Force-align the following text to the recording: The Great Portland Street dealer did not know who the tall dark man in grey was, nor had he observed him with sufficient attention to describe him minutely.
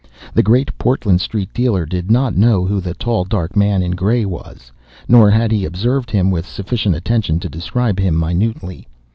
The 0.33 0.41
Great 0.41 0.75
Portland 0.79 1.21
Street 1.21 1.53
dealer 1.53 1.85
did 1.85 2.09
not 2.09 2.35
know 2.35 2.65
who 2.65 2.81
the 2.81 2.95
tall 2.95 3.23
dark 3.23 3.55
man 3.55 3.83
in 3.83 3.91
grey 3.91 4.25
was, 4.25 4.71
nor 5.07 5.29
had 5.29 5.51
he 5.51 5.63
observed 5.63 6.09
him 6.09 6.31
with 6.31 6.49
sufficient 6.49 6.95
attention 6.95 7.39
to 7.39 7.49
describe 7.49 7.99
him 7.99 8.17
minutely. 8.19 8.87